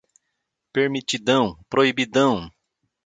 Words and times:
permitidão, 0.73 1.59
proibidão 1.69 2.49